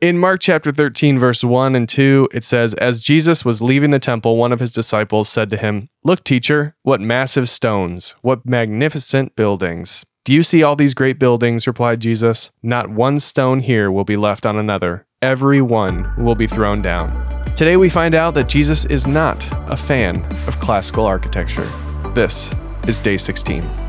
[0.00, 3.98] In Mark chapter 13, verse 1 and 2, it says, As Jesus was leaving the
[3.98, 9.34] temple, one of his disciples said to him, Look, teacher, what massive stones, what magnificent
[9.34, 10.06] buildings.
[10.24, 11.66] Do you see all these great buildings?
[11.66, 12.52] replied Jesus.
[12.62, 15.04] Not one stone here will be left on another.
[15.20, 17.52] Every one will be thrown down.
[17.56, 21.68] Today we find out that Jesus is not a fan of classical architecture.
[22.14, 22.54] This
[22.86, 23.87] is day 16.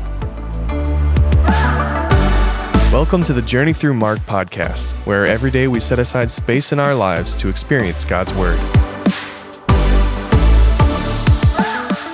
[3.00, 6.78] Welcome to the Journey Through Mark podcast, where every day we set aside space in
[6.78, 8.58] our lives to experience God's Word.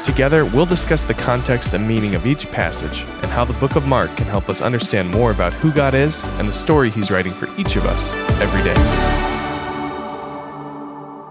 [0.05, 3.85] Together, we'll discuss the context and meaning of each passage and how the book of
[3.89, 7.33] Mark can help us understand more about who God is and the story He's writing
[7.33, 8.77] for each of us every day.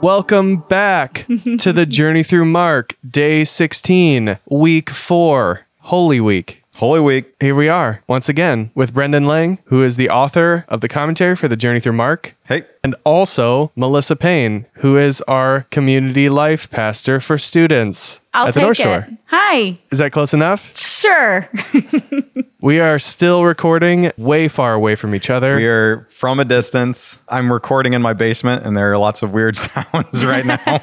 [0.02, 1.26] Welcome back
[1.60, 6.65] to the Journey Through Mark, day 16, week 4, Holy Week.
[6.76, 7.34] Holy Week.
[7.40, 11.36] Here we are once again with Brendan Lang, who is the author of the commentary
[11.36, 16.70] for the Journey Through Mark, Hey, and also Melissa Payne, who is our community life
[16.70, 18.84] pastor for students I'll at the take North it.
[18.84, 19.08] Shore.
[19.28, 19.78] Hi.
[19.90, 20.76] Is that close enough?
[20.78, 21.50] Sure.
[22.62, 25.56] We are still recording way far away from each other.
[25.56, 27.20] we are from a distance.
[27.30, 30.58] I'm recording in my basement, and there are lots of weird sounds right now.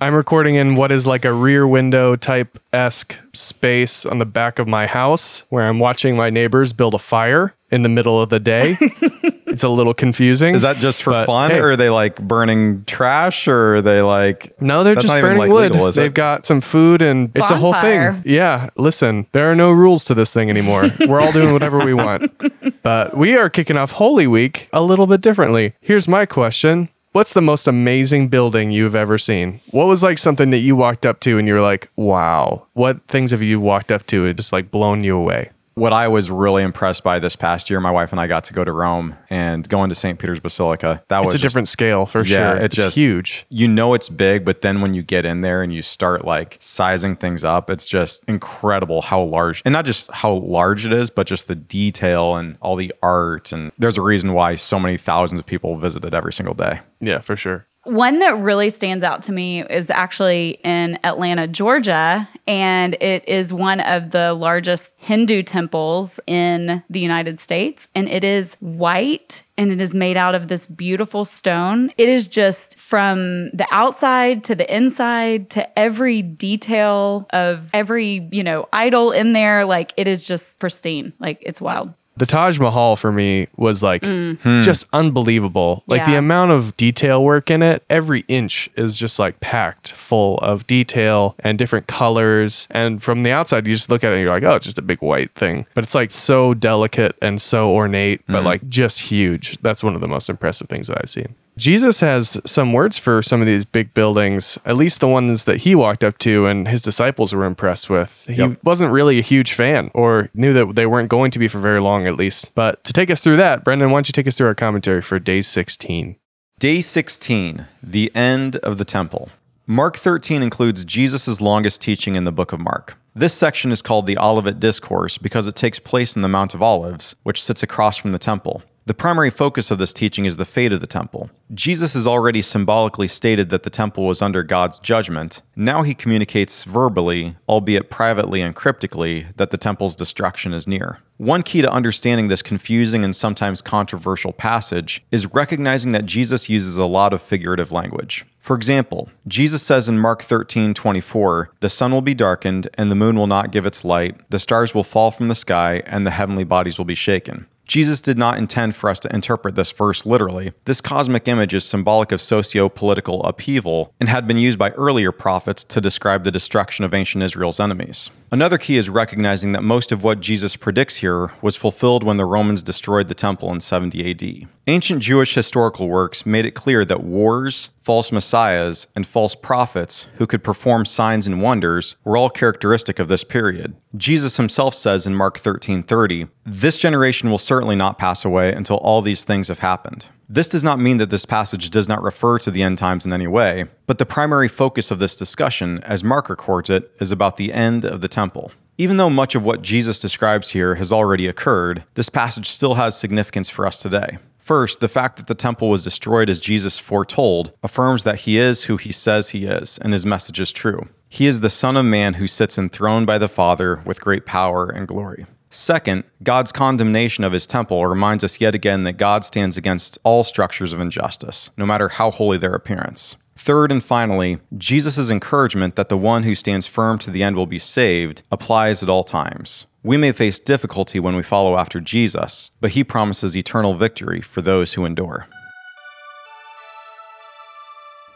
[0.00, 4.58] I'm recording in what is like a rear window type esque space on the back
[4.58, 8.30] of my house where I'm watching my neighbors build a fire in the middle of
[8.30, 8.76] the day.
[8.80, 10.54] it's a little confusing.
[10.54, 11.58] Is that just for But, fun, hey.
[11.58, 14.60] or are they like burning trash, or are they like?
[14.60, 15.72] No, they're just burning like, wood.
[15.72, 16.00] legal, is it?
[16.00, 18.22] They've got some food and it's a whole thing.
[18.24, 20.88] Yeah, listen, there are no rules to this thing anymore.
[21.06, 22.32] We're all doing whatever we want.
[22.82, 25.74] But we are kicking off Holy Week a little bit differently.
[25.82, 26.88] Here's my question.
[27.12, 29.58] What's the most amazing building you've ever seen?
[29.72, 32.68] What was like something that you walked up to and you were like, wow?
[32.74, 35.50] What things have you walked up to and just like blown you away?
[35.80, 38.52] What I was really impressed by this past year, my wife and I got to
[38.52, 40.18] go to Rome and go into St.
[40.18, 41.02] Peter's Basilica.
[41.08, 42.56] That It's was a just- different scale for Yeah, sure.
[42.58, 43.46] it It's just- huge.
[43.48, 46.58] You know it's big, but then when you get in there and you start like
[46.60, 51.08] sizing things up, it's just incredible how large, and not just how large it is,
[51.08, 53.50] but just the detail and all the art.
[53.50, 56.80] And there's a reason why so many thousands of people visit it every single day.
[57.00, 57.64] Yeah, for sure.
[57.84, 63.54] One that really stands out to me is actually in Atlanta, Georgia, and it is
[63.54, 67.88] one of the largest Hindu temples in the United States.
[67.94, 71.90] And it is white and it is made out of this beautiful stone.
[71.96, 78.44] It is just from the outside to the inside to every detail of every, you
[78.44, 79.64] know, idol in there.
[79.64, 81.14] Like it is just pristine.
[81.18, 81.94] Like it's wild.
[82.20, 85.82] The Taj Mahal for me was like just unbelievable.
[85.86, 86.18] Like the Mm.
[86.18, 91.34] Amount of detail work in it, every inch is just like packed full of detail
[91.40, 92.68] and different colors.
[92.70, 94.78] And from the outside, you just look at it and you're like, oh, it's just
[94.78, 95.64] a big white thing.
[95.74, 99.56] But it's like so delicate and so ornate, but like just huge.
[99.62, 101.34] That's one of the most impressive things that I've seen.
[101.56, 105.58] Jesus has some words for some of these big buildings, at least the ones that
[105.58, 108.26] he walked up to and his disciples were impressed with.
[108.28, 108.58] He Yep.
[108.64, 111.80] wasn't really a huge fan or knew that they weren't going to be for very
[111.80, 112.50] long, at least.
[112.54, 115.02] But to take us through that, Brendan, why don't you take us through our commentary
[115.02, 116.16] for day 16?
[116.58, 119.30] Day 16, the end of the temple.
[119.66, 122.96] Mark 13 includes Jesus' longest teaching in the book of Mark.
[123.14, 126.62] This section is called the Olivet Discourse because it takes place in the Mount of
[126.62, 128.62] Olives, which sits across from the temple.
[128.86, 131.30] The primary focus of this teaching is the fate of the temple.
[131.52, 135.42] Jesus has already symbolically stated that the temple was under God's judgment.
[135.54, 141.00] Now he communicates verbally, albeit privately and cryptically, that the temple's destruction is near.
[141.18, 146.78] One key to understanding this confusing and sometimes controversial passage is recognizing that Jesus uses
[146.78, 148.24] a lot of figurative language.
[148.38, 152.94] For example, Jesus says in Mark 13 24, the sun will be darkened, and the
[152.94, 156.10] moon will not give its light, the stars will fall from the sky, and the
[156.10, 157.46] heavenly bodies will be shaken.
[157.70, 160.52] Jesus did not intend for us to interpret this verse literally.
[160.64, 165.12] This cosmic image is symbolic of socio political upheaval and had been used by earlier
[165.12, 168.10] prophets to describe the destruction of ancient Israel's enemies.
[168.32, 172.24] Another key is recognizing that most of what Jesus predicts here was fulfilled when the
[172.24, 174.48] Romans destroyed the temple in 70 AD.
[174.68, 180.28] Ancient Jewish historical works made it clear that wars, false messiahs, and false prophets who
[180.28, 183.74] could perform signs and wonders were all characteristic of this period.
[183.96, 189.02] Jesus himself says in Mark 13:30, "This generation will certainly not pass away until all
[189.02, 192.50] these things have happened." This does not mean that this passage does not refer to
[192.50, 196.30] the end times in any way, but the primary focus of this discussion, as Mark
[196.30, 198.50] records it, is about the end of the temple.
[198.78, 202.96] Even though much of what Jesus describes here has already occurred, this passage still has
[202.96, 204.16] significance for us today.
[204.38, 208.64] First, the fact that the temple was destroyed as Jesus foretold affirms that he is
[208.64, 210.88] who he says he is, and his message is true.
[211.10, 214.70] He is the Son of Man who sits enthroned by the Father with great power
[214.70, 215.26] and glory.
[215.52, 220.22] Second, God's condemnation of his temple reminds us yet again that God stands against all
[220.22, 223.16] structures of injustice, no matter how holy their appearance.
[223.34, 227.46] Third and finally, Jesus' encouragement that the one who stands firm to the end will
[227.46, 229.66] be saved applies at all times.
[229.82, 234.42] We may face difficulty when we follow after Jesus, but he promises eternal victory for
[234.42, 235.26] those who endure.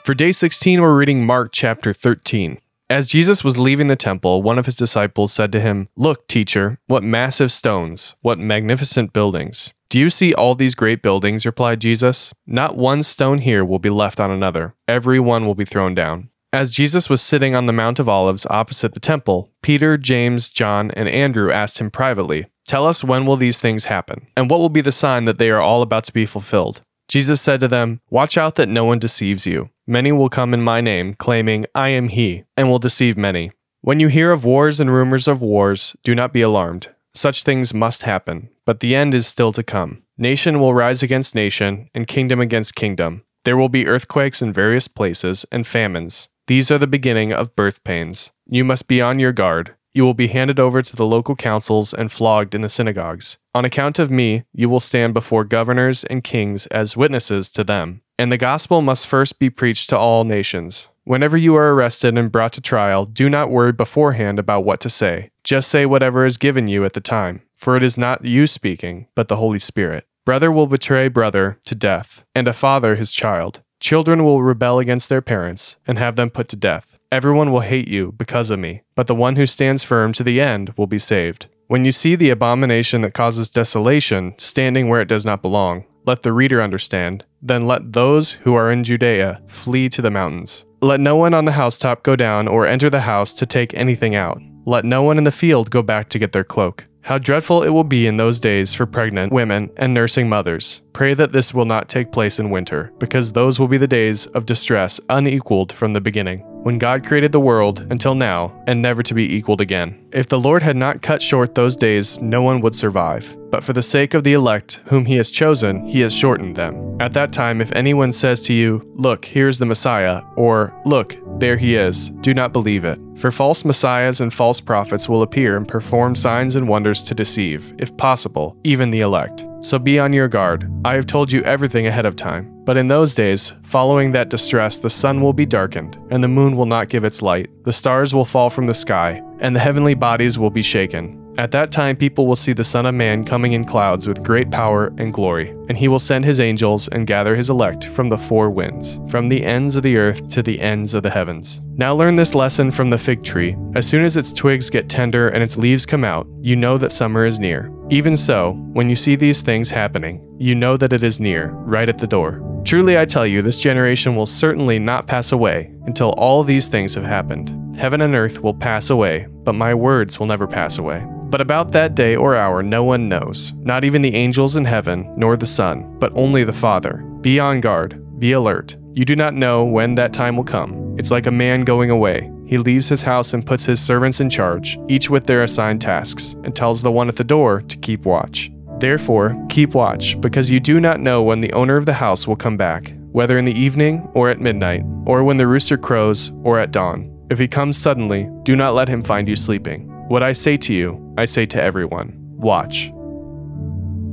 [0.04, 2.58] For day 16, we're reading Mark chapter 13.
[2.90, 6.78] As Jesus was leaving the temple, one of his disciples said to him, Look, teacher,
[6.86, 9.72] what massive stones, what magnificent buildings.
[9.88, 11.46] Do you see all these great buildings?
[11.46, 12.34] replied Jesus.
[12.46, 14.74] Not one stone here will be left on another.
[14.86, 16.28] Every one will be thrown down.
[16.52, 20.90] As Jesus was sitting on the Mount of Olives opposite the temple, Peter, James, John,
[20.90, 24.68] and Andrew asked him privately, Tell us when will these things happen, and what will
[24.68, 26.82] be the sign that they are all about to be fulfilled?
[27.08, 29.70] Jesus said to them, Watch out that no one deceives you.
[29.86, 33.52] Many will come in my name, claiming, I am he, and will deceive many.
[33.82, 36.88] When you hear of wars and rumors of wars, do not be alarmed.
[37.12, 40.02] Such things must happen, but the end is still to come.
[40.16, 43.24] Nation will rise against nation, and kingdom against kingdom.
[43.44, 46.28] There will be earthquakes in various places, and famines.
[46.46, 48.32] These are the beginning of birth pains.
[48.46, 49.74] You must be on your guard.
[49.94, 53.38] You will be handed over to the local councils and flogged in the synagogues.
[53.54, 58.02] On account of me, you will stand before governors and kings as witnesses to them.
[58.18, 60.88] And the gospel must first be preached to all nations.
[61.04, 64.90] Whenever you are arrested and brought to trial, do not worry beforehand about what to
[64.90, 65.30] say.
[65.44, 69.06] Just say whatever is given you at the time, for it is not you speaking,
[69.14, 70.06] but the Holy Spirit.
[70.24, 73.60] Brother will betray brother to death, and a father his child.
[73.78, 76.93] Children will rebel against their parents and have them put to death.
[77.14, 80.40] Everyone will hate you because of me, but the one who stands firm to the
[80.40, 81.46] end will be saved.
[81.68, 86.24] When you see the abomination that causes desolation standing where it does not belong, let
[86.24, 87.24] the reader understand.
[87.40, 90.64] Then let those who are in Judea flee to the mountains.
[90.82, 94.16] Let no one on the housetop go down or enter the house to take anything
[94.16, 94.42] out.
[94.66, 96.88] Let no one in the field go back to get their cloak.
[97.02, 100.82] How dreadful it will be in those days for pregnant women and nursing mothers.
[100.92, 104.26] Pray that this will not take place in winter, because those will be the days
[104.26, 109.02] of distress unequaled from the beginning when God created the world until now, and never
[109.02, 110.02] to be equaled again.
[110.12, 113.36] If the Lord had not cut short those days, no one would survive.
[113.50, 116.96] But for the sake of the elect, whom he has chosen, he has shortened them.
[117.00, 121.18] At that time, if anyone says to you, Look, here is the Messiah, or Look,
[121.38, 122.98] there he is, do not believe it.
[123.16, 127.74] For false messiahs and false prophets will appear and perform signs and wonders to deceive,
[127.78, 129.44] if possible, even the elect.
[129.60, 130.70] So be on your guard.
[130.84, 132.53] I have told you everything ahead of time.
[132.64, 136.56] But in those days, following that distress, the sun will be darkened, and the moon
[136.56, 137.50] will not give its light.
[137.64, 141.20] The stars will fall from the sky, and the heavenly bodies will be shaken.
[141.36, 144.52] At that time, people will see the Son of Man coming in clouds with great
[144.52, 148.16] power and glory, and he will send his angels and gather his elect from the
[148.16, 151.60] four winds, from the ends of the earth to the ends of the heavens.
[151.76, 153.56] Now learn this lesson from the fig tree.
[153.74, 156.92] As soon as its twigs get tender and its leaves come out, you know that
[156.92, 157.72] summer is near.
[157.90, 161.88] Even so, when you see these things happening, you know that it is near, right
[161.88, 162.53] at the door.
[162.64, 166.94] Truly I tell you, this generation will certainly not pass away until all these things
[166.94, 167.76] have happened.
[167.76, 171.06] Heaven and earth will pass away, but my words will never pass away.
[171.24, 175.12] But about that day or hour no one knows, not even the angels in heaven,
[175.16, 177.04] nor the Son, but only the Father.
[177.20, 178.76] Be on guard, be alert.
[178.94, 180.96] You do not know when that time will come.
[180.98, 182.30] It's like a man going away.
[182.46, 186.34] He leaves his house and puts his servants in charge, each with their assigned tasks,
[186.44, 188.50] and tells the one at the door to keep watch.
[188.84, 192.36] Therefore, keep watch, because you do not know when the owner of the house will
[192.36, 196.58] come back, whether in the evening or at midnight, or when the rooster crows or
[196.58, 197.10] at dawn.
[197.30, 199.88] If he comes suddenly, do not let him find you sleeping.
[200.08, 202.90] What I say to you, I say to everyone watch.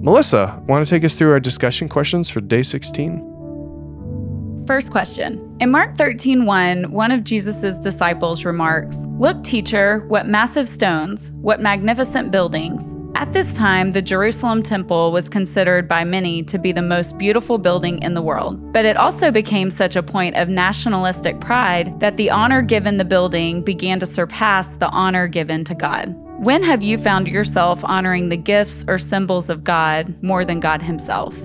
[0.02, 3.31] Melissa, want to take us through our discussion questions for day 16?
[4.72, 5.58] First question.
[5.60, 11.60] In Mark 13, 1, one of Jesus' disciples remarks, Look, teacher, what massive stones, what
[11.60, 12.96] magnificent buildings.
[13.16, 17.58] At this time, the Jerusalem temple was considered by many to be the most beautiful
[17.58, 18.72] building in the world.
[18.72, 23.04] But it also became such a point of nationalistic pride that the honor given the
[23.04, 26.16] building began to surpass the honor given to God.
[26.40, 30.82] When have you found yourself honoring the gifts or symbols of God more than God
[30.82, 31.36] Himself?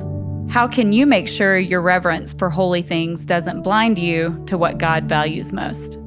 [0.48, 4.78] How can you make sure your reverence for holy things doesn't blind you to what
[4.78, 5.98] God values most?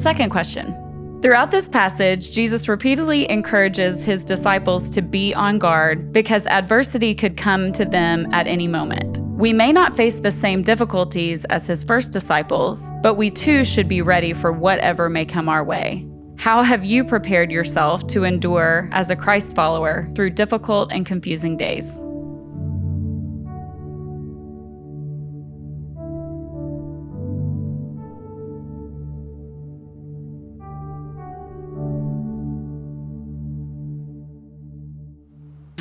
[0.00, 0.74] Second question.
[1.20, 7.36] Throughout this passage, Jesus repeatedly encourages his disciples to be on guard because adversity could
[7.36, 9.19] come to them at any moment.
[9.40, 13.88] We may not face the same difficulties as his first disciples, but we too should
[13.88, 16.06] be ready for whatever may come our way.
[16.36, 21.56] How have you prepared yourself to endure as a Christ follower through difficult and confusing
[21.56, 22.02] days?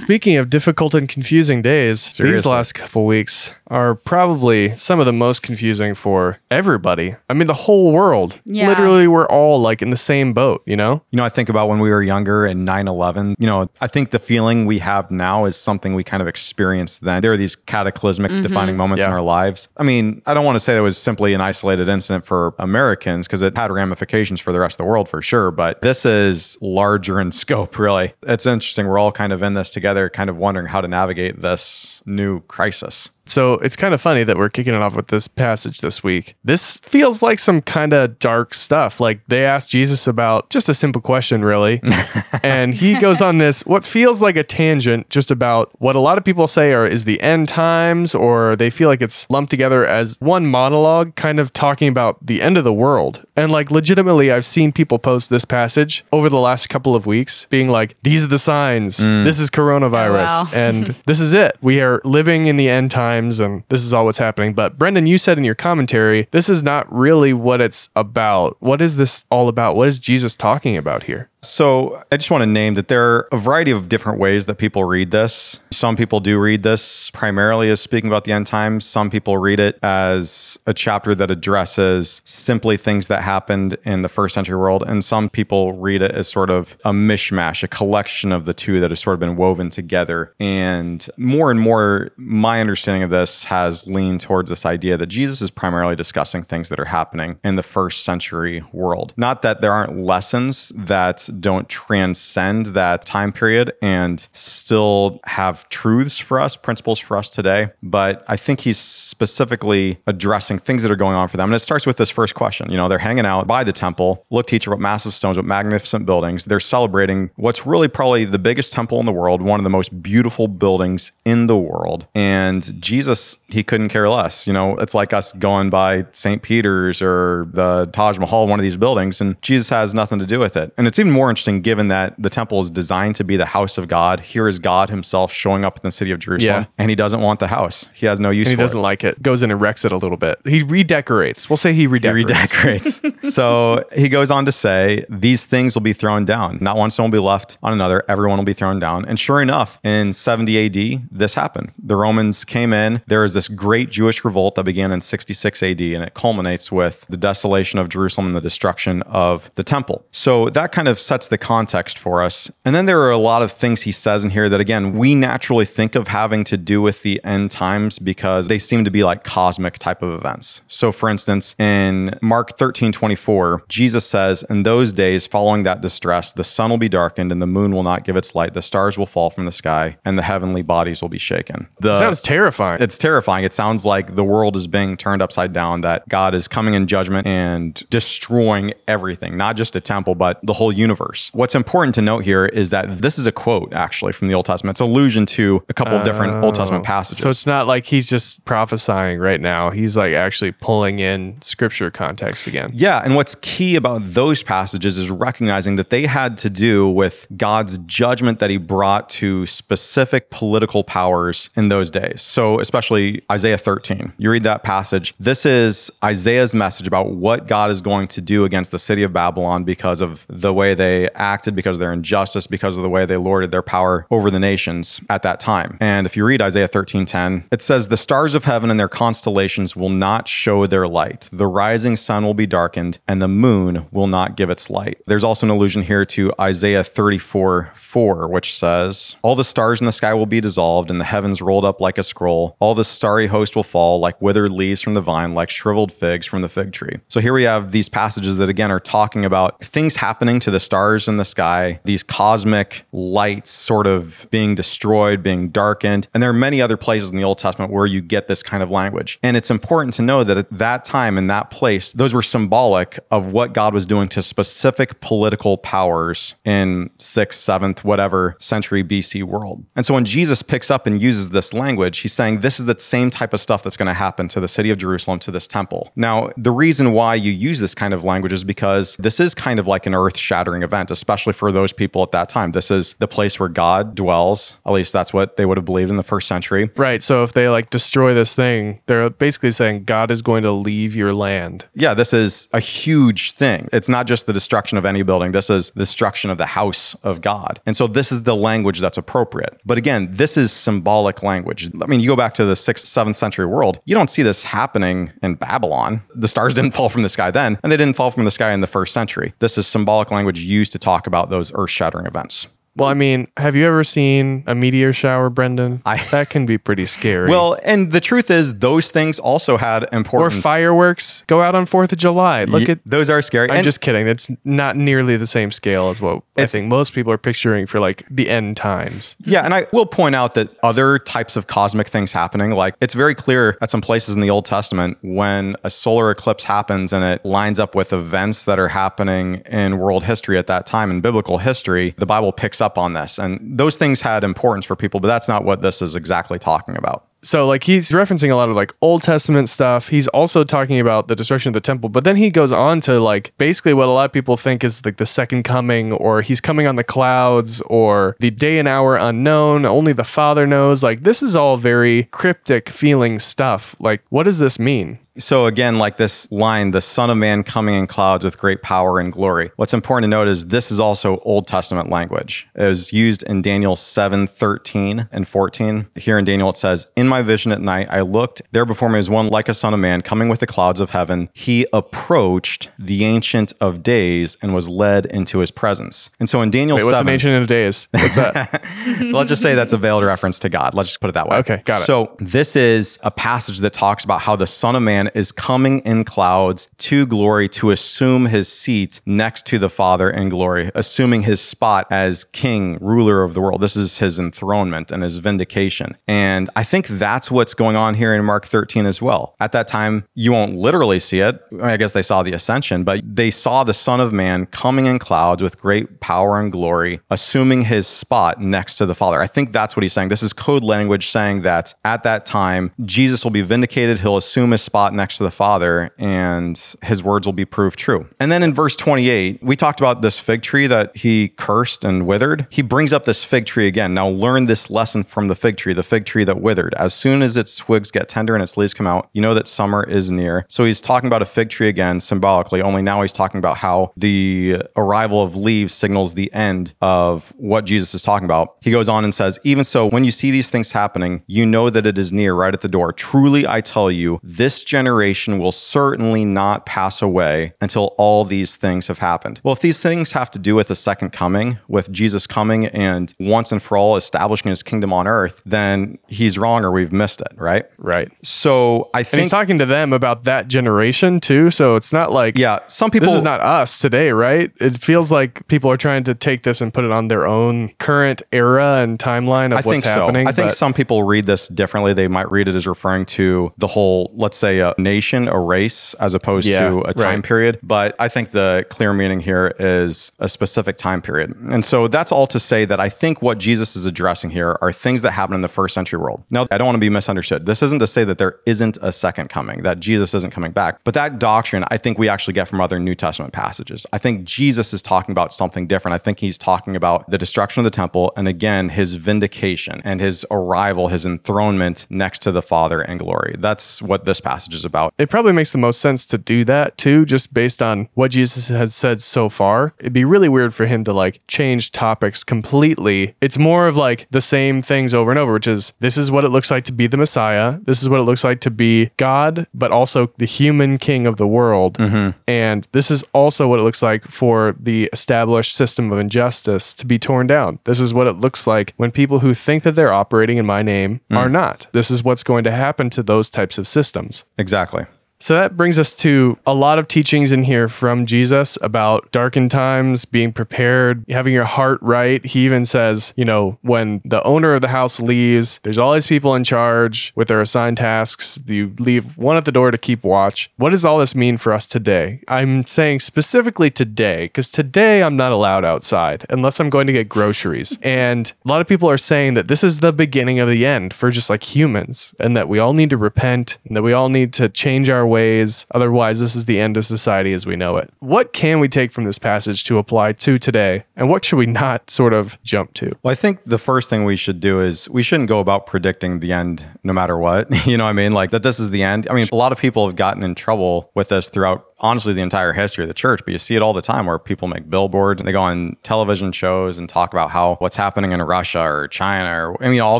[0.10, 5.13] Speaking of difficult and confusing days, these last couple weeks are probably some of the
[5.13, 7.16] most confusing for everybody.
[7.30, 8.42] I mean, the whole world.
[8.46, 8.68] Yeah.
[8.68, 11.04] Literally, we're all like in the same boat, you know?
[11.12, 13.36] You know, I think about when we were younger and 9 11.
[13.38, 17.04] You know, I think the feeling we have now is something we kind of experienced
[17.04, 17.22] then.
[17.22, 18.42] There are these cataclysmic mm-hmm.
[18.42, 19.70] defining moments in our lives.
[19.78, 23.28] I mean, I don't want to say that was simply an isolated incident for Americans
[23.28, 25.51] because it had ramifications for the rest of the world for sure.
[25.51, 28.13] But this is larger in scope, really.
[28.24, 28.88] It's interesting.
[28.88, 32.41] We're all kind of in this together, kind of wondering how to navigate this new
[32.41, 33.10] crisis.
[33.29, 36.36] So it's kind of funny that we're kicking it off with this passage this week.
[36.43, 39.00] This feels like some kind of dark stuff.
[39.00, 41.81] Like they asked Jesus about just a simple question, really.
[42.43, 46.17] and he goes on this, what feels like a tangent, just about what a lot
[46.17, 49.86] of people say are is the end times, or they feel like it's lumped together
[49.86, 53.24] as one monologue, kind of talking about the end of the world.
[53.36, 57.45] And like legitimately, I've seen people post this passage over the last couple of weeks,
[57.51, 59.00] being like, these are the signs.
[59.00, 59.24] Mm.
[59.24, 60.27] This is coronavirus.
[60.29, 60.50] Oh, wow.
[60.51, 61.57] and this is it.
[61.62, 64.53] We are living in the end times and this is all what's happening.
[64.53, 68.57] But Brendan, you said in your commentary, this is not really what it's about.
[68.59, 69.75] What is this all about?
[69.75, 71.29] What is Jesus talking about here?
[71.41, 74.55] So I just want to name that there are a variety of different ways that
[74.55, 75.62] people read this.
[75.72, 78.86] Some people do read this primarily as speaking about the end times.
[78.86, 84.10] Some people read it as a chapter that addresses simply things that happened in the
[84.10, 84.84] first century world.
[84.86, 88.81] And some people read it as sort of a mishmash, a collection of the two
[88.81, 90.34] that have sort of been woven together.
[90.41, 95.41] And more and more, my understanding of this has leaned towards this idea that Jesus
[95.41, 99.13] is primarily discussing things that are happening in the first century world.
[99.15, 106.17] Not that there aren't lessons that don't transcend that time period and still have truths
[106.17, 107.69] for us, principles for us today.
[107.83, 111.50] But I think he's specifically addressing things that are going on for them.
[111.50, 112.71] And it starts with this first question.
[112.71, 114.25] You know, they're hanging out by the temple.
[114.29, 116.45] Look, teacher, what massive stones, what magnificent buildings.
[116.45, 120.01] They're celebrating what's really probably the biggest temple in the world, one of the most
[120.01, 122.07] beautiful buildings in the world.
[122.15, 124.48] And Jesus, he couldn't care less.
[124.48, 126.41] You know, it's like us going by St.
[126.41, 130.39] Peter's or the Taj Mahal, one of these buildings, and Jesus has nothing to do
[130.39, 130.74] with it.
[130.77, 133.77] And it's even more interesting given that the temple is designed to be the house
[133.77, 134.21] of God.
[134.21, 136.65] Here is God himself showing up in the city of Jerusalem, Yeah.
[136.77, 137.89] and he doesn't want the house.
[137.93, 138.83] He has no use And he for doesn't it.
[138.83, 139.21] like it.
[139.21, 140.39] Goes in and wrecks it a little bit.
[140.45, 141.49] He redecorates.
[141.49, 143.01] We'll say he redecorates.
[143.01, 143.33] He redecorates.
[143.35, 146.59] so he goes on to say, These things will be thrown down.
[146.61, 148.03] Not one stone will be left on another.
[148.07, 149.05] Everyone will be thrown down.
[149.05, 151.71] And sure enough, in 70 AD, this happened.
[151.81, 153.01] The Romans came in.
[153.07, 157.05] There is this great Jewish revolt that began in 66 AD, and it culminates with
[157.09, 160.05] the desolation of Jerusalem and the destruction of the temple.
[160.11, 162.51] So that kind of sets the context for us.
[162.63, 165.16] And then there are a lot of things he says in here that, again, we
[165.16, 169.04] naturally think of having to do with the end times because they seem to be
[169.04, 170.62] like cosmic type of events.
[170.68, 176.32] So, for instance, in Mark 13 24, Jesus says, In those days following that distress,
[176.32, 178.96] the sun will be darkened and the moon will not give its light, the stars
[178.96, 181.68] will fall from the sky, and the heavenly bodies will be shaken.
[181.80, 182.82] The, Sounds terrifying.
[182.82, 183.44] it's terrifying.
[183.44, 186.86] It sounds like the world is being turned upside down, that God is coming in
[186.86, 190.99] judgment and destroying everything, not just a temple, but the whole universe.
[191.34, 194.46] What's important to note here is that this is a quote actually from the Old
[194.46, 194.75] Testament.
[194.75, 196.88] It's allusion to a couple of different Old Testament oh.
[196.88, 197.24] passages.
[197.24, 199.70] So it's not like he's just prophesying right now.
[199.70, 202.72] He's like actually pulling in scripture context again.
[202.74, 207.27] Yeah, and what's key about those passages is recognizing that they had to do with
[207.38, 212.22] God's judgment that he brought to specific political powers in those days.
[212.22, 214.13] So, especially Isaiah 13.
[214.18, 215.13] You read that passage.
[215.20, 219.13] This is Isaiah's message about what God is going to do against the city of
[219.13, 223.05] Babylon because of the way they acted, because of their injustice, because of the way
[223.05, 225.77] they lorded their power over the nations at that time.
[225.79, 229.75] And if you read Isaiah 13:10, it says, "The stars of heaven and their constellations
[229.75, 231.29] will not show their light.
[231.31, 235.24] The rising sun will be darkened, and the moon will not give its light." There's
[235.24, 240.13] also an allusion here to Isaiah 34:4, which says, "All the stars in the sky
[240.13, 242.55] will be dissolved, and the heavens rolled up like a scroll.
[242.60, 246.25] All the starry host will fall like withered leaves from the vine, like shriveled figs
[246.25, 249.63] from the fig tree." So here we have these passages that again are talking about
[249.63, 255.21] things happening to the stars in the sky, these cosmic lights sort of being destroyed,
[255.21, 256.07] being darkened.
[256.13, 258.63] And there are many other places in the Old Testament where you get this kind
[258.63, 259.19] of language.
[259.21, 263.00] And it's important to know that at that time in that place, those were symbolic
[263.12, 269.24] of what God was doing to specific political powers in 6th, 7th, whatever century BC
[269.24, 269.65] world.
[269.75, 272.79] And so when Jesus picks up and uses this language, he's saying this is the
[272.79, 275.48] same type of stuff that's going to happen to the city of Jerusalem, to this
[275.48, 275.91] temple.
[275.95, 279.59] Now, the reason why you use this kind of language is because this is kind
[279.59, 282.51] of like an earth shattering event, especially for those people at that time.
[282.51, 284.57] This is the place where God dwells.
[284.65, 286.69] At least that's what they would have believed in the first century.
[286.75, 287.01] Right.
[287.01, 290.95] So if they like destroy this thing, they're basically saying God is going to leave
[290.95, 291.65] your land.
[291.73, 293.67] Yeah, this is a huge thing.
[293.73, 296.95] It's not just the destruction of any building, this is the destruction of the house
[297.03, 297.59] of God.
[297.65, 299.59] And so this is the language that's appropriate.
[299.65, 301.69] But again, this is symbolic language.
[301.81, 304.43] I mean, you go back to the sixth, seventh century world, you don't see this
[304.43, 306.01] happening in Babylon.
[306.15, 308.51] The stars didn't fall from the sky then, and they didn't fall from the sky
[308.51, 309.33] in the first century.
[309.39, 312.48] This is symbolic language used to talk about those earth shattering events.
[312.75, 315.81] Well, I mean, have you ever seen a meteor shower, Brendan?
[315.85, 317.29] I- that can be pretty scary.
[317.29, 320.39] Well, and the truth is, those things also had importance.
[320.39, 322.45] or fireworks go out on 4th of July.
[322.45, 323.49] Look at those are scary.
[323.49, 324.07] I'm And- just kidding.
[324.07, 327.79] It's not nearly the same scale as what I think most people are picturing for
[327.79, 329.15] like the end times.
[329.23, 332.93] Yeah, and I will point out that other types of cosmic things happening, like it's
[332.93, 337.03] very clear at some places in the Old Testament when a solar eclipse happens and
[337.03, 341.01] it lines up with events that are happening in world history at that time in
[341.01, 343.18] biblical history, the Bible picks up on this.
[343.18, 346.78] And those things had importance for people, but that's not what this is exactly talking
[346.78, 347.06] about.
[347.22, 349.89] So like he's referencing a lot of like Old Testament stuff.
[349.89, 353.00] He's also talking about the destruction of the temple, but then he goes on to
[353.00, 356.39] like basically what a lot of people think is like the second coming or he's
[356.39, 360.82] coming on the clouds or the day and hour unknown, only the Father knows.
[360.82, 363.75] Like this is all very cryptic feeling stuff.
[363.80, 365.00] Like what does this mean?
[365.19, 368.99] So again, like this line, the Son of Man coming in clouds with great power
[368.99, 369.51] and glory.
[369.57, 372.47] What's important to note is this is also Old Testament language.
[372.55, 375.88] It was used in Daniel 7, 13 and 14.
[375.95, 378.97] Here in Daniel, it says, In my vision at night, I looked, there before me
[378.97, 381.29] was one like a son of man coming with the clouds of heaven.
[381.33, 386.09] He approached the ancient of days and was led into his presence.
[386.19, 387.89] And so in Daniel Wait, what's 7, an ancient of days?
[387.91, 388.63] What's that?
[389.01, 390.73] let's just say that's a veiled reference to God.
[390.73, 391.38] Let's just put it that way.
[391.39, 391.85] Okay, got it.
[391.85, 395.80] So this is a passage that talks about how the Son of Man is coming
[395.80, 401.24] in clouds to glory to assume his seat next to the Father in glory, assuming
[401.24, 403.62] his spot as king, ruler of the world.
[403.62, 405.98] This is his enthronement and his vindication.
[406.08, 409.36] And I think that's what's going on here in Mark 13 as well.
[409.39, 411.42] At that time, you won't literally see it.
[411.62, 415.00] I guess they saw the ascension, but they saw the Son of Man coming in
[415.00, 419.19] clouds with great power and glory, assuming his spot next to the Father.
[419.19, 420.10] I think that's what he's saying.
[420.10, 424.00] This is code language saying that at that time, Jesus will be vindicated.
[424.00, 428.08] He'll assume his spot next to the Father, and his words will be proved true.
[428.19, 432.06] And then in verse 28, we talked about this fig tree that he cursed and
[432.06, 432.47] withered.
[432.49, 433.93] He brings up this fig tree again.
[433.93, 436.73] Now, learn this lesson from the fig tree, the fig tree that withered.
[436.75, 439.47] As soon as its twigs get tender and its leaves come out, you know that
[439.47, 440.45] summer is near.
[440.49, 443.91] So he's talking about a fig tree again, symbolically, only now he's talking about how
[443.95, 448.58] the arrival of leaves signals the end of what Jesus is talking about.
[448.62, 451.69] He goes on and says, Even so, when you see these things happening, you know
[451.69, 452.91] that it is near, right at the door.
[452.91, 458.88] Truly, I tell you, this generation will certainly not pass away until all these things
[458.88, 459.42] have happened.
[459.44, 463.13] Well, if these things have to do with the second coming, with Jesus coming and
[463.20, 467.22] once and for all establishing his kingdom on earth, then he's wrong or we've missed
[467.22, 467.65] it, right?
[467.78, 468.12] right.
[468.24, 471.50] So I And think he's talking to them about that generation too.
[471.52, 474.52] So it's not like yeah, some people this is not us today, right?
[474.60, 477.70] It feels like people are trying to take this and put it on their own
[477.80, 480.26] current era and timeline of I what's think happening.
[480.26, 480.30] so.
[480.30, 481.94] I think some people read this differently.
[481.94, 485.39] They might read it as referring to the whole, let's say, uh, a nation, a
[485.39, 487.23] race, as opposed Yeah, to a time right.
[487.23, 487.60] period.
[487.63, 491.36] But I think the clear meaning here is a specific time period.
[491.49, 494.71] And so that's all to say that I think what Jesus is addressing here are
[494.71, 496.23] things that happen in the first century world.
[496.29, 497.45] Now, I don't want to be misunderstood.
[497.45, 500.79] This isn't to say that there isn't a second coming, that Jesus isn't coming back.
[500.84, 503.86] But that doctrine, I think we actually get from other New Testament passages.
[503.93, 505.93] I think Jesus is talking about something different.
[505.95, 509.99] I think he's talking about the destruction of the temple and again, his vindication and
[509.99, 513.36] his arrival, his enthronement next to the Father in glory.
[513.38, 514.93] That's what this passage is about.
[514.98, 518.50] it probably makes the most sense to do that too, just based on what Jesus
[518.50, 519.74] has said so far.
[519.80, 523.15] It'd be really weird for him to like change topics completely.
[523.22, 526.26] It's more of like the same things over and over, which is this is what
[526.26, 527.60] it looks like to be the Messiah.
[527.63, 531.17] This is what it looks like to be God, but also the human king of
[531.17, 531.78] the world.
[531.78, 532.17] Mm-hmm.
[532.28, 536.86] And this is also what it looks like for the established system of injustice to
[536.86, 537.60] be torn down.
[537.63, 540.62] This is what it looks like when people who think that they're operating in my
[540.62, 541.17] name mm.
[541.17, 541.67] are not.
[541.72, 544.26] This is what's going to happen to those types of systems.
[544.49, 544.88] Exactly.
[545.21, 549.51] So that brings us to a lot of teachings in here from Jesus about darkened
[549.51, 552.25] times, being prepared, having your heart right.
[552.25, 556.08] He even says, you know, when the owner of the house leaves, there's all these
[556.08, 558.39] people in charge with their assigned tasks.
[558.47, 560.49] You leave one at the door to keep watch.
[560.55, 562.21] What does all this mean for us today?
[562.29, 567.10] I'm saying specifically today, because today I'm not allowed outside unless I'm going to get
[567.10, 567.77] groceries.
[567.84, 570.93] and a lot of people are saying that this is the beginning of the end
[570.93, 574.08] for just like humans and that we all need to repent and that we all
[574.08, 575.65] need to change our ways.
[575.72, 577.91] Otherwise, this is the end of society as we know it.
[578.00, 580.86] What can we take from this passage to apply to today?
[580.95, 582.95] And what should we not sort of jump to?
[583.04, 586.19] Well, I think the first thing we should do is we shouldn't go about predicting
[586.19, 587.48] the end no matter what.
[587.67, 588.13] you know what I mean?
[588.13, 589.08] Like that this is the end.
[589.10, 592.22] I mean, a lot of people have gotten in trouble with this throughout honestly the
[592.22, 594.70] entire history of the church, but you see it all the time where people make
[594.70, 598.62] billboards and they go on television shows and talk about how what's happening in Russia
[598.62, 600.00] or China or I mean all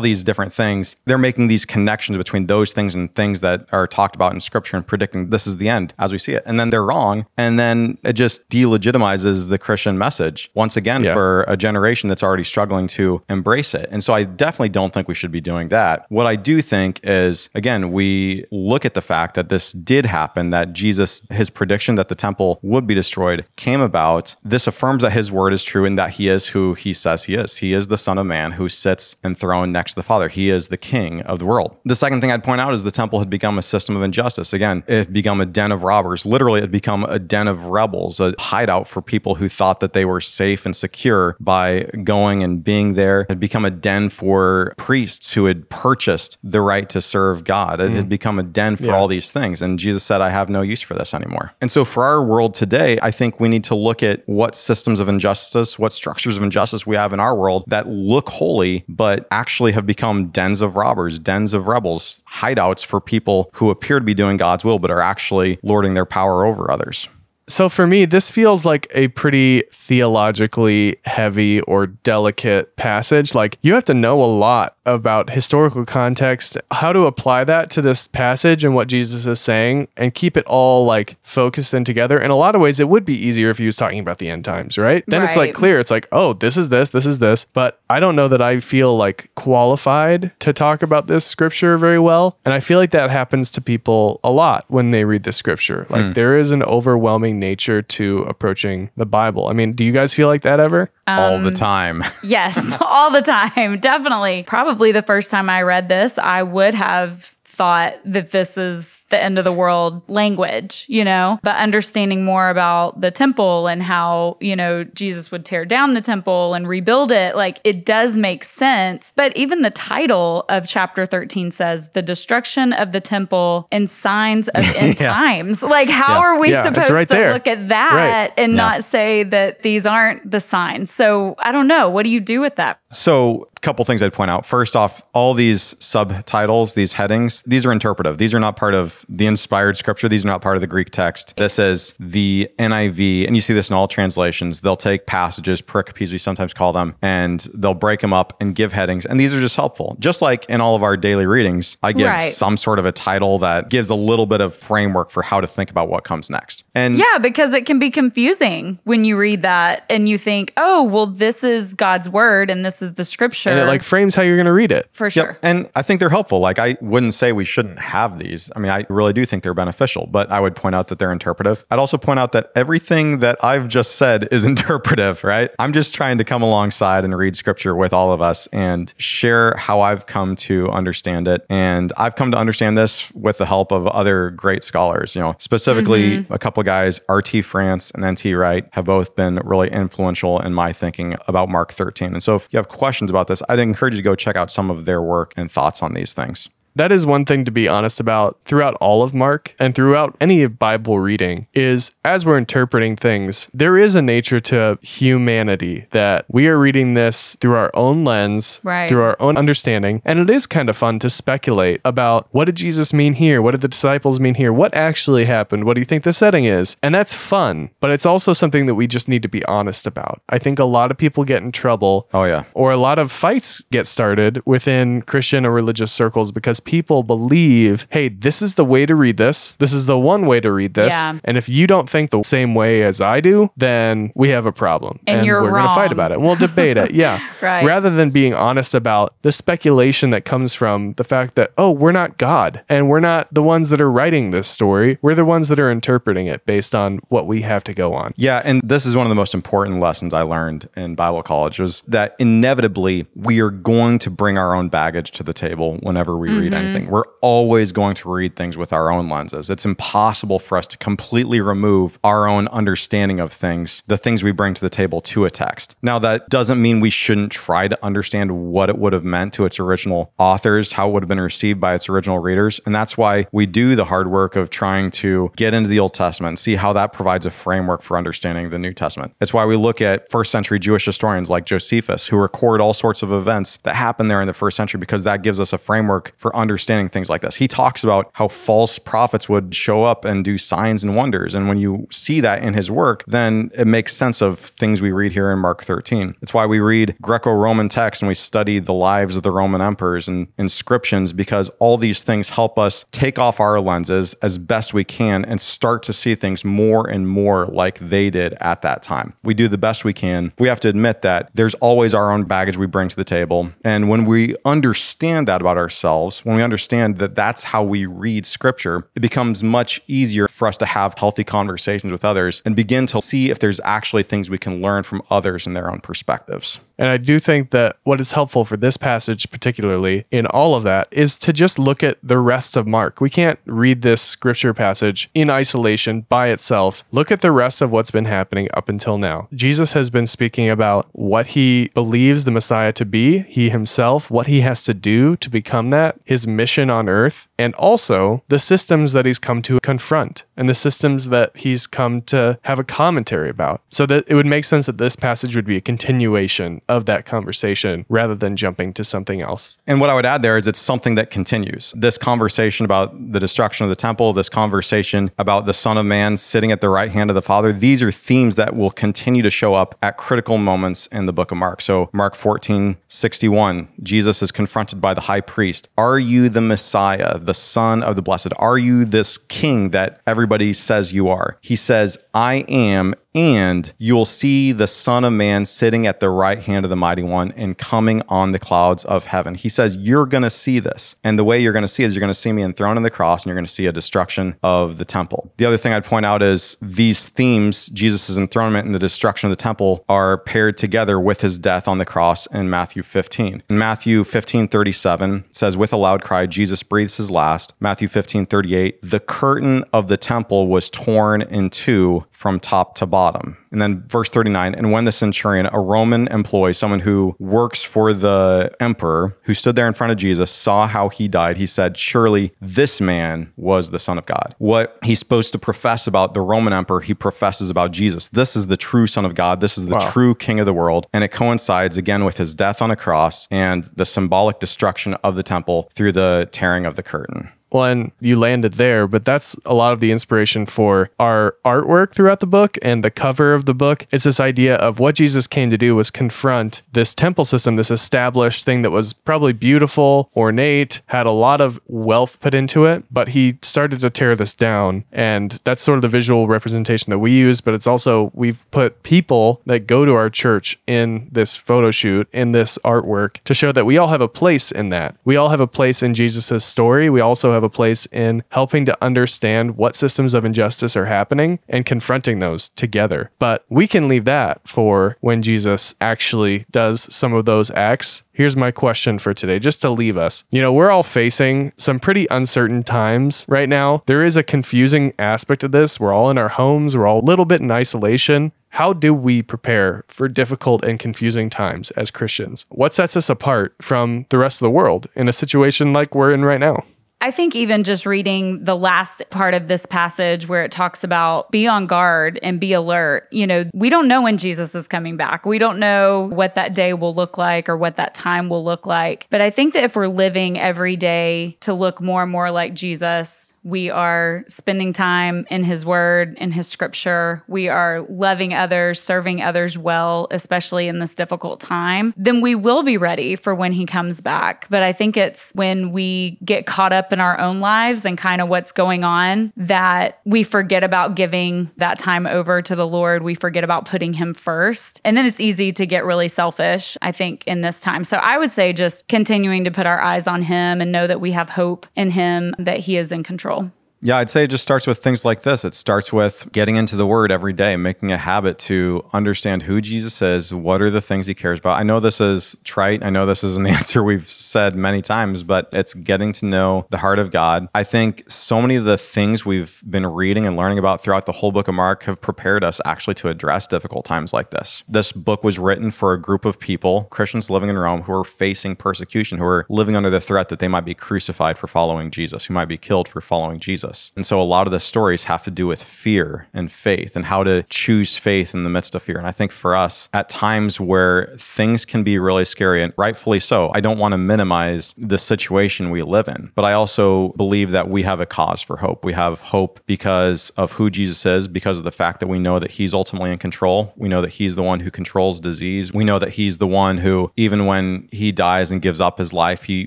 [0.00, 0.96] these different things.
[1.06, 4.76] They're making these connections between those things and things that are talked about in scripture
[4.76, 6.42] and predicting this is the end as we see it.
[6.46, 7.26] And then they're wrong.
[7.36, 11.14] And then it just delegitimizes the Christian message once again Yeah.
[11.14, 13.88] for a generation that's already struggling to embrace it.
[13.90, 16.06] And so I definitely don't think we should be doing that.
[16.08, 20.50] What I do think is again, we look at the fact that this did happen,
[20.50, 24.34] that Jesus, his prediction that the temple would be destroyed came about.
[24.42, 27.34] This affirms that his word is true and that he is who he says he
[27.34, 27.58] is.
[27.58, 30.28] He is the Son of Man who sits enthroned next to the Father.
[30.28, 31.76] He is the King of the world.
[31.84, 34.52] The second thing I'd point out is the temple had become a system of injustice.
[34.52, 36.26] Again, it had become a den of robbers.
[36.26, 39.92] Literally, it had become a den of rebels, a hideout for people who thought that
[39.92, 43.20] they were safe and secure by going and being there.
[43.22, 47.80] It had become a den for priests who had purchased the right to serve God.
[47.80, 48.08] It had mm.
[48.08, 48.96] become a den for Yeah.
[48.96, 49.62] all these things.
[49.62, 51.52] And Jesus said, I have no use for this anymore.
[51.60, 54.98] And so for our world today, I think we need to look at what systems
[54.98, 59.26] of injustice, what structures of injustice we have in our world that look holy, but
[59.30, 64.04] actually have become dens of robbers, dens of rebels, hideouts for people who appear to
[64.04, 67.08] be doing God's will, but are actually lording their power over others.
[67.50, 73.34] So for me, this feels like a pretty theologically heavy or delicate passage.
[73.34, 77.82] Like you have to know a lot about historical context, how to apply that to
[77.82, 82.18] this passage and what Jesus is saying and keep it all like focused and together.
[82.18, 84.28] In a lot of ways, it would be easier if he was talking about the
[84.28, 85.04] end times, right?
[85.06, 85.78] Then it's like clear.
[85.78, 87.46] It's like, oh, this is this, this is this.
[87.52, 91.98] But I don't know that I feel like qualified to talk about this scripture very
[91.98, 92.38] well.
[92.44, 95.86] And I feel like that happens to people a lot when they read the scripture.
[95.88, 96.12] Like hmm.
[96.12, 99.48] there is an overwhelming nature to approaching the Bible.
[99.48, 100.90] I mean, do you guys feel like that ever?
[101.18, 102.04] All Um, the time.
[102.22, 103.80] Yes, all the time.
[103.80, 104.44] Definitely.
[104.46, 109.22] Probably the first time I read this, I would have thought that this is the
[109.22, 114.36] end of the world language, you know, but understanding more about the temple and how,
[114.40, 118.44] you know, Jesus would tear down the temple and rebuild it, like it does make
[118.44, 119.12] sense.
[119.16, 124.48] But even the title of chapter 13 says the destruction of the temple and signs
[124.48, 125.12] of end Yeah.
[125.12, 125.62] times.
[125.62, 126.18] Like, how Yeah.
[126.20, 127.32] are we Yeah, supposed right to there.
[127.32, 128.32] look at that Right.
[128.36, 130.90] and not say that these aren't the signs?
[130.90, 131.88] So I don't know.
[131.90, 132.78] What do you do with that?
[132.92, 134.44] So, a couple things I'd point out.
[134.46, 138.18] First off, all these subtitles, these headings, these are interpretive.
[138.18, 140.08] These are not part of the inspired scripture.
[140.08, 141.34] These are not part of the Greek text.
[141.36, 144.60] This is the NIV, and you see this in all translations.
[144.60, 148.72] They'll take passages, pericopes, we sometimes call them, and they'll break them up and give
[148.72, 149.06] headings.
[149.06, 149.96] And these are just helpful.
[150.00, 152.22] Just like in all of our daily readings, I give Right.
[152.32, 155.46] some sort of a title that gives a little bit of framework for how to
[155.46, 156.64] think about what comes next.
[156.74, 160.82] And Yeah, because it can be confusing when you read that and you think, oh,
[160.84, 163.50] well, this is God's word and this is the scripture.
[163.50, 164.88] And it like frames how you're going to read it.
[164.92, 165.12] for Yep.
[165.12, 165.38] sure.
[165.42, 166.40] And I think they're helpful.
[166.40, 168.50] Like, I wouldn't say we shouldn't have these.
[168.54, 171.12] I mean, I really do think they're beneficial, but I would point out that they're
[171.12, 171.64] interpretive.
[171.70, 175.50] I'd also point out that everything that I've just said is interpretive, right?
[175.58, 179.54] I'm just trying to come alongside and read scripture with all of us and share
[179.56, 181.44] how I've come to understand it.
[181.48, 185.34] And I've come to understand this with the help of other great scholars, you know,
[185.38, 186.32] specifically mm-hmm.
[186.32, 187.42] a couple of guys, R.T.
[187.42, 188.34] France and N.T.
[188.34, 192.12] Wright, have both been really influential in my thinking about Mark 13.
[192.12, 194.50] And so if you have questions about this, I'd encourage you to go check out
[194.50, 196.48] some of their work and thoughts on these things.
[196.76, 200.46] That is one thing to be honest about throughout all of Mark and throughout any
[200.46, 206.46] Bible reading is as we're interpreting things, there is a nature to humanity that we
[206.46, 208.88] are reading this through our own lens, Right.
[208.88, 210.00] through our own understanding.
[210.04, 213.42] And it is kind of fun to speculate about what did Jesus mean here?
[213.42, 214.52] What did the disciples mean here?
[214.52, 215.64] What actually happened?
[215.64, 216.76] What do you think the setting is?
[216.82, 220.22] And that's fun, but it's also something that we just need to be honest about.
[220.28, 222.44] I think a lot of people get in trouble Oh, yeah.
[222.54, 227.86] or a lot of fights get started within Christian or religious circles because people believe,
[227.90, 229.52] hey, this is the way to read this.
[229.52, 230.92] This is the one way to read this.
[230.92, 231.18] Yeah.
[231.24, 234.52] And if you don't think the same way as I do, then we have a
[234.52, 235.00] problem.
[235.06, 236.20] And you're we're gonna fight about it.
[236.20, 236.92] We'll debate it.
[236.92, 237.20] Yeah.
[237.40, 237.64] Right.
[237.64, 241.92] Rather than being honest about the speculation that comes from the fact that, oh, we're
[241.92, 244.98] not God and we're not the ones that are writing this story.
[245.00, 248.12] We're the ones that are interpreting it based on what we have to go on.
[248.16, 251.58] Yeah, and this is one of the most important lessons I learned in Bible college
[251.58, 256.16] was that inevitably we are going to bring our own baggage to the table whenever
[256.16, 256.40] we mm-hmm.
[256.40, 256.76] read read mm-hmm.
[256.76, 256.90] anything.
[256.90, 259.50] We're always going to read things with our own lenses.
[259.50, 264.32] It's impossible for us to completely remove our own understanding of things, the things we
[264.32, 265.76] bring to the table to a text.
[265.82, 269.44] Now, that doesn't mean we shouldn't try to understand what it would have meant to
[269.44, 272.60] its original authors, how it would have been received by its original readers.
[272.66, 275.94] And that's why we do the hard work of trying to get into the Old
[275.94, 279.14] Testament and see how that provides a framework for understanding the New Testament.
[279.20, 283.02] It's why we look at first century Jewish historians like Josephus, who record all sorts
[283.02, 286.12] of events that happened there in the first century because that gives us a framework
[286.16, 287.36] for understanding things like this.
[287.36, 291.34] He talks about how false prophets would show up and do signs and wonders.
[291.34, 294.92] And when you see that in his work, then it makes sense of things we
[294.92, 296.16] read here in Mark 13.
[296.22, 299.60] It's why we read Greco Roman texts and we study the lives of the Roman
[299.60, 304.74] emperors and inscriptions because all these things help us take off our lenses as best
[304.74, 308.82] we can and start to see things more and more like they did at that
[308.82, 309.14] time.
[309.22, 310.32] We do the best we can.
[310.38, 313.52] We have to admit that there's always our own baggage we bring to the table.
[313.64, 318.24] And when we understand that about ourselves, when we understand that that's how we read
[318.24, 322.86] scripture, it becomes much easier for us to have healthy conversations with others and begin
[322.86, 326.60] to see if there's actually things we can learn from others and their own perspectives.
[326.80, 330.62] And I do think that what is helpful for this passage, particularly in all of
[330.62, 333.02] that, is to just look at the rest of Mark.
[333.02, 336.82] We can't read this scripture passage in isolation by itself.
[336.90, 339.28] Look at the rest of what's been happening up until now.
[339.34, 344.26] Jesus has been speaking about what he believes the Messiah to be, he himself, what
[344.26, 348.94] he has to do to become that, his mission on earth, and also the systems
[348.94, 353.28] that he's come to confront and the systems that he's come to have a commentary
[353.28, 353.60] about.
[353.68, 357.04] So that it would make sense that this passage would be a continuation of that
[357.04, 359.56] conversation rather than jumping to something else.
[359.66, 361.74] And what I would add there is it's something that continues.
[361.76, 366.16] This conversation about the destruction of the temple, this conversation about the Son of Man
[366.16, 369.30] sitting at the right hand of the Father, these are themes that will continue to
[369.30, 371.60] show up at critical moments in the book of Mark.
[371.60, 375.68] So, Mark 14, 61, Jesus is confronted by the high priest.
[375.76, 378.32] Are you the Messiah, the Son of the Blessed?
[378.38, 381.38] Are you this king that everybody says you are?
[381.40, 386.10] He says, I am and you will see the Son of Man sitting at the
[386.10, 389.34] right hand of the Mighty One and coming on the clouds of heaven.
[389.34, 390.96] He says, You're going to see this.
[391.02, 392.82] And the way you're going to see is you're going to see me enthroned on
[392.82, 395.32] the cross and you're going to see a destruction of the temple.
[395.36, 399.36] The other thing I'd point out is these themes, Jesus' enthronement and the destruction of
[399.36, 403.42] the temple, are paired together with his death on the cross in Matthew 15.
[403.48, 407.54] In Matthew 15 37, says, With a loud cry, Jesus breathes his last.
[407.60, 412.84] Matthew 15 38, the curtain of the temple was torn in two from top to
[412.84, 413.34] bottom.
[413.50, 417.94] And then verse 39 And when the centurion, a Roman employee, someone who works for
[417.94, 421.78] the emperor, who stood there in front of Jesus, saw how he died, he said,
[421.78, 424.34] Surely this man was the Son of God.
[424.36, 428.10] What he's supposed to profess about the Roman emperor, he professes about Jesus.
[428.10, 429.40] This is the true Son of God.
[429.40, 429.90] This is the Wow.
[429.90, 430.88] true King of the world.
[430.92, 435.14] And it coincides again with his death on a cross and the symbolic destruction of
[435.14, 437.30] the temple through the tearing of the curtain.
[437.50, 442.20] And you landed there, but that's a lot of the inspiration for our artwork throughout
[442.20, 443.86] the book and the cover of the book.
[443.90, 447.70] It's this idea of what Jesus came to do was confront this temple system, this
[447.70, 452.84] established thing that was probably beautiful, ornate, had a lot of wealth put into it,
[452.90, 454.84] but he started to tear this down.
[454.92, 458.82] And that's sort of the visual representation that we use, but it's also we've put
[458.82, 463.52] people that go to our church in this photo shoot, in this artwork, to show
[463.52, 464.96] that we all have a place in that.
[465.04, 466.90] We all have a place in Jesus' story.
[466.90, 471.38] We also have a place in helping to understand what systems of injustice are happening
[471.48, 473.10] and confronting those together.
[473.18, 478.02] But we can leave that for when Jesus actually does some of those acts.
[478.12, 480.24] Here's my question for today, just to leave us.
[480.30, 483.82] You know, we're all facing some pretty uncertain times right now.
[483.86, 485.80] There is a confusing aspect of this.
[485.80, 488.32] We're all in our homes, we're all a little bit in isolation.
[488.50, 492.46] How do we prepare for difficult and confusing times as Christians?
[492.48, 496.12] What sets us apart from the rest of the world in a situation like we're
[496.12, 496.64] in right now?
[497.02, 501.30] I think even just reading the last part of this passage where it talks about
[501.30, 504.98] be on guard and be alert, you know, we don't know when Jesus is coming
[504.98, 505.24] back.
[505.24, 508.66] We don't know what that day will look like or what that time will look
[508.66, 509.06] like.
[509.08, 512.52] But I think that if we're living every day to look more and more like
[512.52, 518.80] Jesus, we are spending time in his word, in his scripture, we are loving others,
[518.80, 523.52] serving others well, especially in this difficult time, then we will be ready for when
[523.52, 524.46] he comes back.
[524.50, 528.20] But I think it's when we get caught up in our own lives and kind
[528.20, 533.02] of what's going on that we forget about giving that time over to the Lord.
[533.02, 534.80] We forget about putting him first.
[534.84, 537.84] And then it's easy to get really selfish, I think, in this time.
[537.84, 541.00] So I would say just continuing to put our eyes on him and know that
[541.00, 543.39] we have hope in him, that he is in control.
[543.82, 545.42] Yeah, I'd say it just starts with things like this.
[545.42, 549.62] It starts with getting into the word every day, making a habit to understand who
[549.62, 551.58] Jesus is, what are the things he cares about.
[551.58, 552.82] I know this is trite.
[552.84, 556.66] I know this is an answer we've said many times, but it's getting to know
[556.68, 557.48] the heart of God.
[557.54, 561.12] I think so many of the things we've been reading and learning about throughout the
[561.12, 564.62] whole book of Mark have prepared us actually to address difficult times like this.
[564.68, 568.04] This book was written for a group of people, Christians living in Rome, who are
[568.04, 571.90] facing persecution, who are living under the threat that they might be crucified for following
[571.90, 573.69] Jesus, who might be killed for following Jesus.
[573.96, 577.04] And so a lot of the stories have to do with fear and faith and
[577.04, 578.98] how to choose faith in the midst of fear.
[578.98, 583.20] And I think for us, at times where things can be really scary, and rightfully
[583.20, 587.50] so, I don't want to minimize the situation we live in, but I also believe
[587.52, 588.84] that we have a cause for hope.
[588.84, 592.38] We have hope because of who Jesus is, because of the fact that we know
[592.38, 593.72] that he's ultimately in control.
[593.76, 595.72] We know that he's the one who controls disease.
[595.72, 599.12] We know that he's the one who, even when he dies and gives up his
[599.12, 599.66] life, he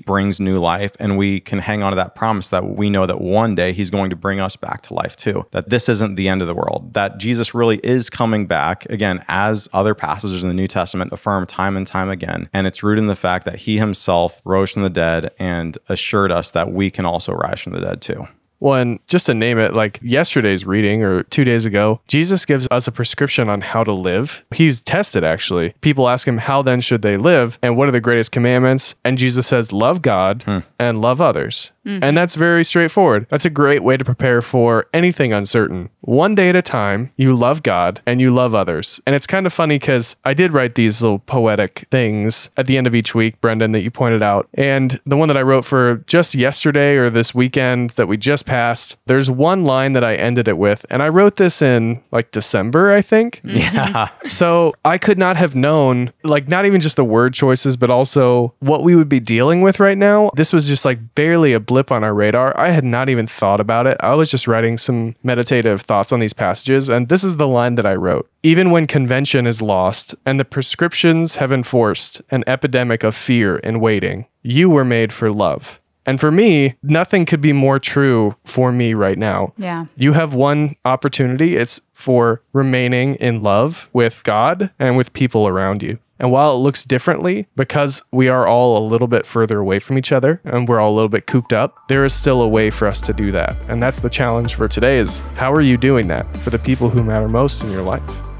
[0.00, 0.92] brings new life.
[1.00, 3.90] And we can hang on to that promise that we know that one day he's
[3.94, 5.46] going to bring us back to life too.
[5.52, 9.24] That this isn't the end of the world, that Jesus really is coming back again,
[9.28, 12.48] as other passages in the New Testament affirm time and time again.
[12.52, 16.32] And it's rooted in the fact that he himself rose from the dead and assured
[16.32, 18.26] us that we can also rise from the dead too.
[18.60, 22.66] Well, and just to name it, like yesterday's reading or two days ago, Jesus gives
[22.70, 24.44] us a prescription on how to live.
[24.52, 25.74] He's tested actually.
[25.80, 27.58] People ask him, How then should they live?
[27.62, 28.94] And what are the greatest commandments?
[29.04, 30.60] And Jesus says, Love God hmm.
[30.78, 31.72] and love others.
[31.84, 31.98] Hmm.
[32.02, 33.26] And that's very straightforward.
[33.28, 35.90] That's a great way to prepare for anything uncertain.
[36.00, 39.00] One day at a time, you love God and you love others.
[39.06, 42.78] And it's kind of funny because I did write these little poetic things at the
[42.78, 44.48] end of each week, Brendan, that you pointed out.
[44.54, 48.43] And the one that I wrote for just yesterday or this weekend that we just
[48.44, 50.86] passed, there's one line that I ended it with.
[50.90, 53.40] And I wrote this in like December, I think.
[53.44, 53.56] Mm-hmm.
[53.56, 54.08] Yeah.
[54.28, 58.54] So I could not have known, like, not even just the word choices, but also
[58.60, 60.30] what we would be dealing with right now.
[60.36, 62.56] This was just like barely a blip on our radar.
[62.58, 63.96] I had not even thought about it.
[64.00, 66.88] I was just writing some meditative thoughts on these passages.
[66.88, 70.44] And this is the line that I wrote Even when convention is lost and the
[70.44, 75.80] prescriptions have enforced an epidemic of fear and waiting, you were made for love.
[76.06, 79.54] And for me, nothing could be more true for me right now.
[79.56, 79.86] Yeah.
[79.96, 81.56] You have one opportunity.
[81.56, 85.98] It's for remaining in love with God and with people around you.
[86.18, 89.98] And while it looks differently, because we are all a little bit further away from
[89.98, 92.70] each other and we're all a little bit cooped up, there is still a way
[92.70, 93.56] for us to do that.
[93.68, 96.88] And that's the challenge for today is how are you doing that for the people
[96.88, 98.33] who matter most in your life?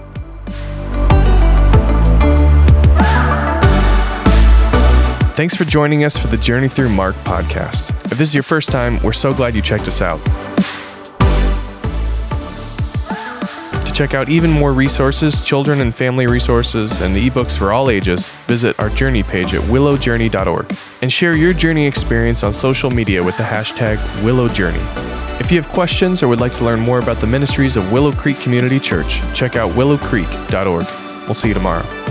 [5.35, 7.91] Thanks for joining us for the Journey Through Mark podcast.
[8.05, 10.25] If this is your first time, we're so glad you checked us out.
[13.85, 17.91] To check out even more resources, children and family resources, and the ebooks for all
[17.91, 23.21] ages, visit our journey page at willowjourney.org and share your journey experience on social media
[23.21, 25.41] with the hashtag WillowJourney.
[25.41, 28.13] If you have questions or would like to learn more about the ministries of Willow
[28.13, 30.87] Creek Community Church, check out willowcreek.org.
[31.27, 32.04] We'll see you tomorrow.